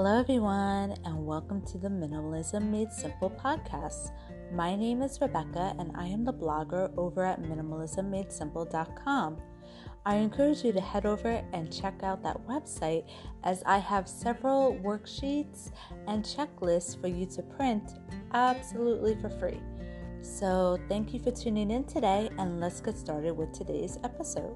[0.00, 4.12] Hello, everyone, and welcome to the Minimalism Made Simple podcast.
[4.52, 9.38] My name is Rebecca, and I am the blogger over at minimalismmadesimple.com.
[10.06, 13.08] I encourage you to head over and check out that website
[13.42, 15.72] as I have several worksheets
[16.06, 17.94] and checklists for you to print
[18.34, 19.58] absolutely for free.
[20.22, 24.54] So, thank you for tuning in today, and let's get started with today's episode.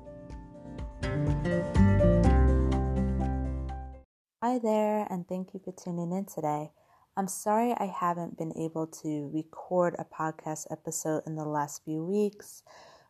[4.44, 6.72] Hi there, and thank you for tuning in today.
[7.16, 12.04] I'm sorry I haven't been able to record a podcast episode in the last few
[12.04, 12.64] weeks.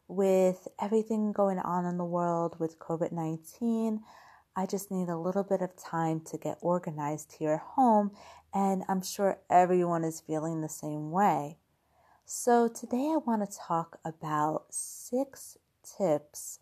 [0.08, 4.02] With everything going on in the world with COVID 19,
[4.54, 8.10] I just need a little bit of time to get organized here at home,
[8.52, 11.56] and I'm sure everyone is feeling the same way.
[12.26, 16.58] So, today I want to talk about six tips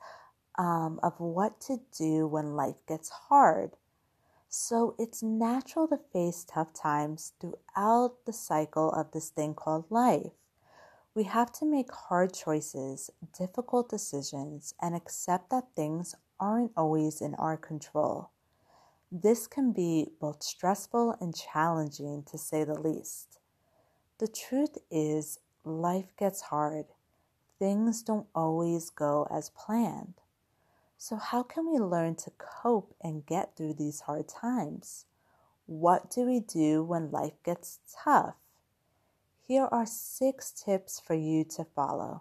[0.57, 3.73] um, of what to do when life gets hard.
[4.53, 10.33] So, it's natural to face tough times throughout the cycle of this thing called life.
[11.15, 17.37] We have to make hard choices, difficult decisions, and accept that things aren't always in
[17.37, 18.31] our control.
[19.13, 23.39] This can be both stressful and challenging to say the least.
[24.19, 26.87] The truth is, life gets hard.
[27.61, 30.15] Things don't always go as planned.
[31.03, 35.07] So, how can we learn to cope and get through these hard times?
[35.65, 38.35] What do we do when life gets tough?
[39.41, 42.21] Here are six tips for you to follow.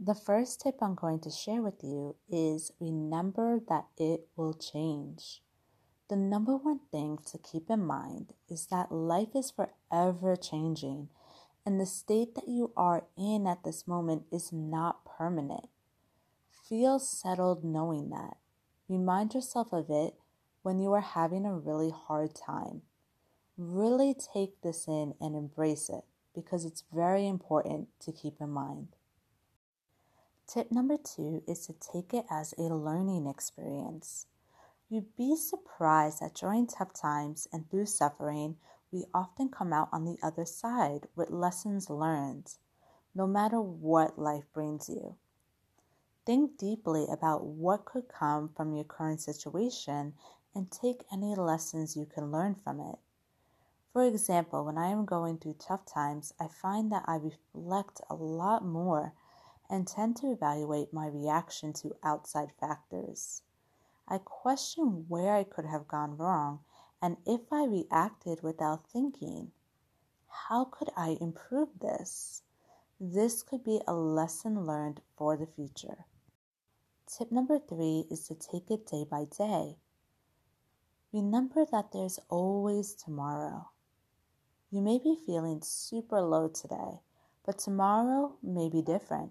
[0.00, 5.40] The first tip I'm going to share with you is remember that it will change.
[6.08, 11.08] The number one thing to keep in mind is that life is forever changing,
[11.64, 15.68] and the state that you are in at this moment is not permanent.
[16.68, 18.38] Feel settled knowing that.
[18.88, 20.14] Remind yourself of it
[20.62, 22.82] when you are having a really hard time.
[23.56, 26.02] Really take this in and embrace it
[26.34, 28.88] because it's very important to keep in mind.
[30.48, 34.26] Tip number two is to take it as a learning experience.
[34.88, 38.56] You'd be surprised that during tough times and through suffering,
[38.90, 42.54] we often come out on the other side with lessons learned,
[43.14, 45.16] no matter what life brings you.
[46.26, 50.14] Think deeply about what could come from your current situation
[50.56, 52.98] and take any lessons you can learn from it.
[53.92, 58.16] For example, when I am going through tough times, I find that I reflect a
[58.16, 59.12] lot more
[59.70, 63.42] and tend to evaluate my reaction to outside factors.
[64.08, 66.58] I question where I could have gone wrong
[67.00, 69.52] and if I reacted without thinking.
[70.48, 72.42] How could I improve this?
[72.98, 76.04] This could be a lesson learned for the future.
[77.08, 79.76] Tip number three is to take it day by day.
[81.12, 83.70] Remember that there's always tomorrow.
[84.70, 87.00] You may be feeling super low today,
[87.44, 89.30] but tomorrow may be different.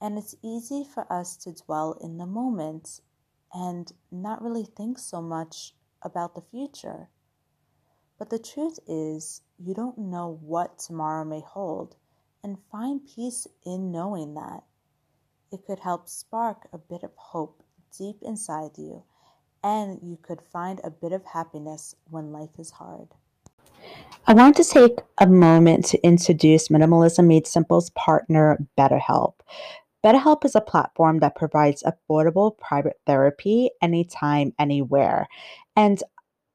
[0.00, 3.00] And it's easy for us to dwell in the moment
[3.52, 7.10] and not really think so much about the future.
[8.18, 11.96] But the truth is, you don't know what tomorrow may hold,
[12.42, 14.64] and find peace in knowing that.
[15.54, 17.62] It could help spark a bit of hope
[17.96, 19.04] deep inside you,
[19.62, 23.06] and you could find a bit of happiness when life is hard.
[24.26, 29.34] I want to take a moment to introduce Minimalism Made Simple's partner, BetterHelp.
[30.04, 35.28] BetterHelp is a platform that provides affordable private therapy anytime, anywhere.
[35.76, 36.02] And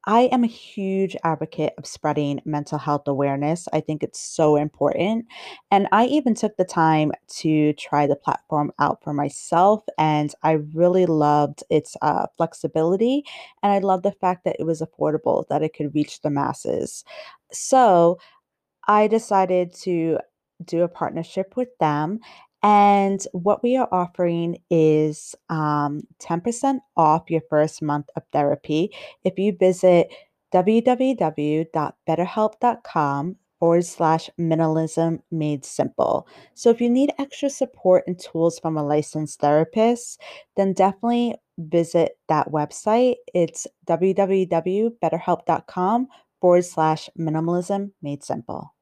[0.09, 3.67] I am a huge advocate of spreading mental health awareness.
[3.71, 5.27] I think it's so important.
[5.69, 7.11] And I even took the time
[7.41, 9.83] to try the platform out for myself.
[9.99, 13.23] And I really loved its uh, flexibility.
[13.61, 17.03] And I love the fact that it was affordable, that it could reach the masses.
[17.51, 18.17] So
[18.87, 20.17] I decided to
[20.65, 22.19] do a partnership with them
[22.61, 28.91] and what we are offering is um, 10% off your first month of therapy
[29.23, 30.11] if you visit
[30.53, 36.27] www.betterhelp.com forward slash minimalism made simple.
[36.53, 40.21] So if you need extra support and tools from a licensed therapist,
[40.55, 43.15] then definitely visit that website.
[43.33, 46.07] It's www.betterhelp.com
[46.41, 48.73] forward slash minimalism made simple.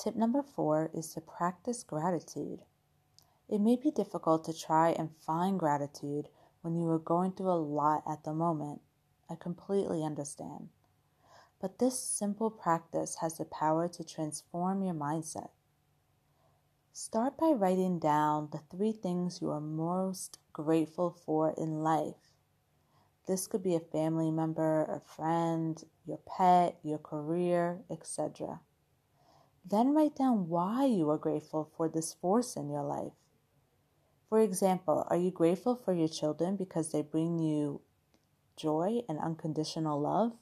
[0.00, 2.60] Tip number four is to practice gratitude.
[3.52, 6.30] It may be difficult to try and find gratitude
[6.62, 8.80] when you are going through a lot at the moment.
[9.28, 10.70] I completely understand.
[11.60, 15.50] But this simple practice has the power to transform your mindset.
[16.94, 22.32] Start by writing down the three things you are most grateful for in life.
[23.28, 28.60] This could be a family member, a friend, your pet, your career, etc.
[29.62, 33.12] Then write down why you are grateful for this force in your life.
[34.32, 37.82] For example, are you grateful for your children because they bring you
[38.56, 40.32] joy and unconditional love?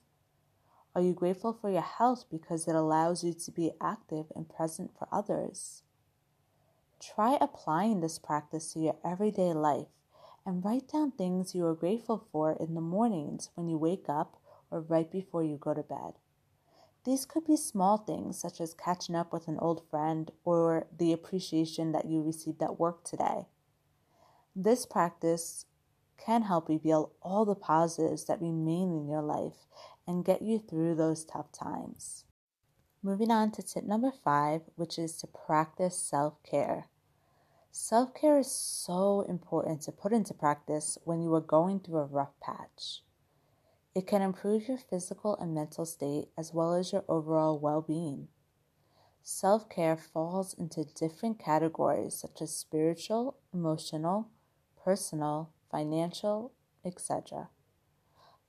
[0.94, 4.92] Are you grateful for your health because it allows you to be active and present
[4.96, 5.82] for others?
[7.00, 9.88] Try applying this practice to your everyday life
[10.46, 14.36] and write down things you are grateful for in the mornings when you wake up
[14.70, 16.12] or right before you go to bed.
[17.04, 21.12] These could be small things such as catching up with an old friend or the
[21.12, 23.46] appreciation that you received at work today.
[24.56, 25.66] This practice
[26.18, 29.66] can help reveal all the positives that remain in your life
[30.06, 32.24] and get you through those tough times.
[33.02, 36.88] Moving on to tip number five, which is to practice self care.
[37.70, 42.04] Self care is so important to put into practice when you are going through a
[42.04, 43.02] rough patch.
[43.94, 48.28] It can improve your physical and mental state as well as your overall well being.
[49.22, 54.28] Self care falls into different categories such as spiritual, emotional,
[54.84, 56.52] personal, financial,
[56.84, 57.48] etc.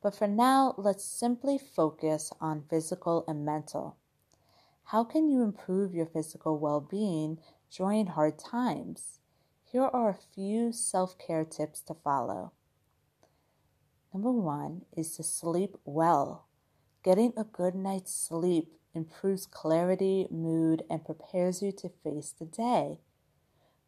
[0.01, 3.97] But for now, let's simply focus on physical and mental.
[4.85, 7.39] How can you improve your physical well being
[7.69, 9.19] during hard times?
[9.63, 12.51] Here are a few self care tips to follow.
[14.13, 16.47] Number one is to sleep well.
[17.03, 22.99] Getting a good night's sleep improves clarity, mood, and prepares you to face the day.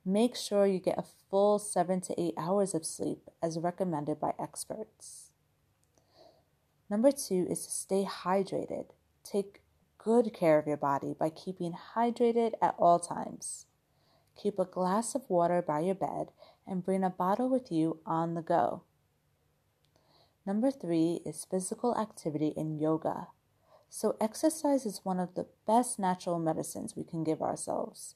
[0.05, 4.33] Make sure you get a full seven to eight hours of sleep as recommended by
[4.37, 5.31] experts.
[6.89, 8.87] Number two is to stay hydrated.
[9.23, 9.61] Take
[9.97, 13.65] good care of your body by keeping hydrated at all times.
[14.35, 16.31] Keep a glass of water by your bed
[16.67, 18.83] and bring a bottle with you on the go.
[20.45, 23.27] Number three is physical activity in yoga.
[23.89, 28.15] So, exercise is one of the best natural medicines we can give ourselves.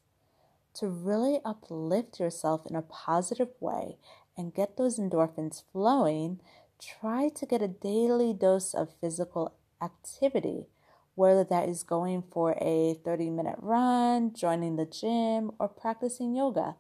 [0.80, 3.98] To really uplift yourself in a positive way
[4.38, 6.40] and get those endorphins flowing,
[6.80, 10.68] try to get a daily dose of physical activity,
[11.16, 16.76] whether that is going for a 30 minute run, joining the gym, or practicing yoga.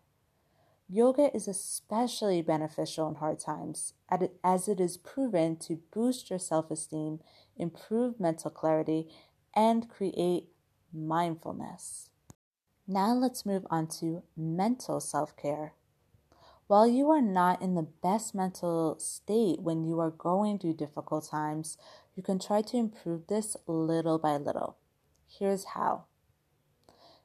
[0.87, 3.93] Yoga is especially beneficial in hard times
[4.43, 7.19] as it is proven to boost your self esteem,
[7.57, 9.09] improve mental clarity,
[9.55, 10.49] and create
[10.93, 12.06] mindfulness.
[12.89, 15.73] Now let's move on to mental self care.
[16.67, 21.27] While you are not in the best mental state when you are going through difficult
[21.29, 21.77] times,
[22.15, 24.77] you can try to improve this little by little.
[25.27, 26.05] Here's how.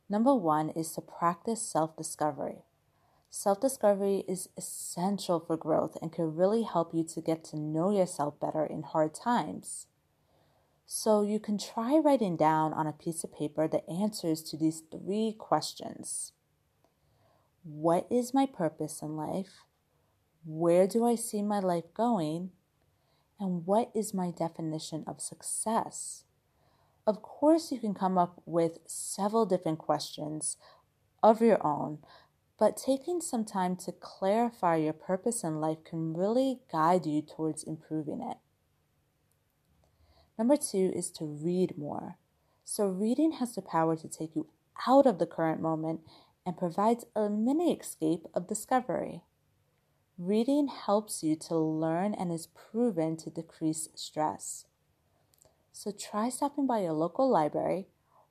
[0.08, 2.64] Number one is to practice self discovery.
[3.30, 7.90] Self discovery is essential for growth and can really help you to get to know
[7.90, 9.86] yourself better in hard times.
[10.94, 14.82] So, you can try writing down on a piece of paper the answers to these
[14.90, 16.32] three questions
[17.64, 19.64] What is my purpose in life?
[20.44, 22.50] Where do I see my life going?
[23.40, 26.24] And what is my definition of success?
[27.06, 30.58] Of course, you can come up with several different questions
[31.22, 32.00] of your own
[32.58, 37.64] but taking some time to clarify your purpose in life can really guide you towards
[37.64, 38.36] improving it.
[40.42, 42.16] Number two is to read more.
[42.64, 44.48] So, reading has the power to take you
[44.88, 46.00] out of the current moment
[46.44, 49.22] and provides a mini escape of discovery.
[50.18, 54.66] Reading helps you to learn and is proven to decrease stress.
[55.72, 57.86] So, try stopping by your local library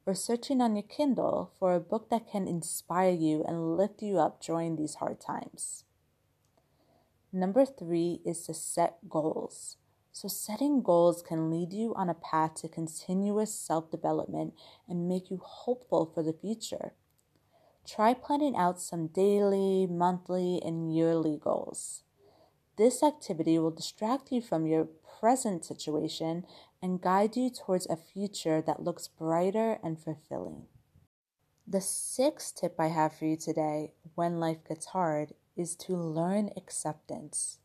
[0.05, 4.19] or searching on your Kindle for a book that can inspire you and lift you
[4.19, 5.85] up during these hard times.
[7.31, 9.77] Number three is to set goals.
[10.13, 14.53] So, setting goals can lead you on a path to continuous self development
[14.87, 16.93] and make you hopeful for the future.
[17.87, 22.03] Try planning out some daily, monthly, and yearly goals.
[22.77, 24.87] This activity will distract you from your
[25.19, 26.45] present situation
[26.81, 30.65] and guide you towards a future that looks brighter and fulfilling.
[31.67, 36.49] The sixth tip I have for you today when life gets hard is to learn
[36.57, 37.59] acceptance.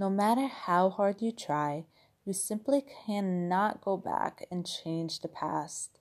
[0.00, 1.84] No matter how hard you try,
[2.24, 5.98] you simply cannot go back and change the past,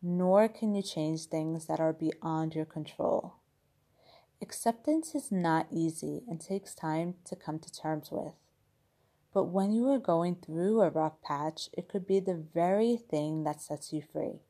[0.00, 3.34] nor can you change things that are beyond your control.
[4.40, 8.32] Acceptance is not easy and takes time to come to terms with.
[9.34, 13.44] But when you are going through a rough patch, it could be the very thing
[13.44, 14.40] that sets you free.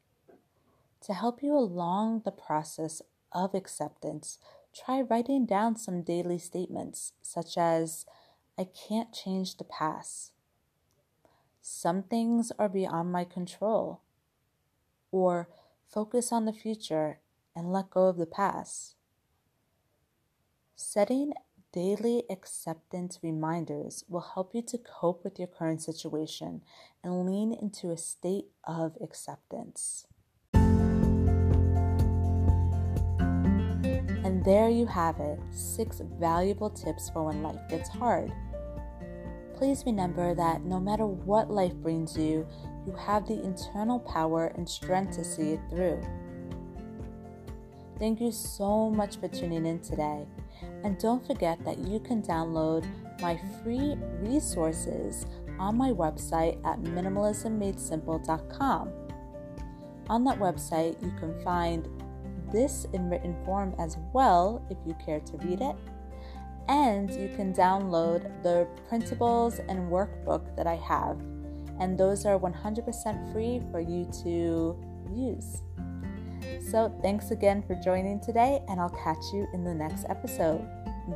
[1.06, 4.38] To help you along the process of acceptance,
[4.72, 8.06] try writing down some daily statements, such as,
[8.60, 10.32] I can't change the past.
[11.62, 14.02] Some things are beyond my control.
[15.10, 15.48] Or
[15.88, 17.20] focus on the future
[17.56, 18.96] and let go of the past.
[20.76, 21.32] Setting
[21.72, 26.60] daily acceptance reminders will help you to cope with your current situation
[27.02, 30.06] and lean into a state of acceptance.
[34.22, 38.30] And there you have it six valuable tips for when life gets hard.
[39.60, 42.46] Please remember that no matter what life brings you,
[42.86, 46.00] you have the internal power and strength to see it through.
[47.98, 50.24] Thank you so much for tuning in today.
[50.82, 52.86] And don't forget that you can download
[53.20, 55.26] my free resources
[55.58, 58.92] on my website at minimalismmadesimple.com.
[60.08, 61.86] On that website, you can find
[62.50, 65.76] this in written form as well if you care to read it.
[66.68, 71.18] And you can download the printables and workbook that I have.
[71.80, 74.78] And those are 100% free for you to
[75.14, 75.62] use.
[76.70, 80.60] So, thanks again for joining today, and I'll catch you in the next episode.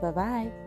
[0.01, 0.64] Bye bye.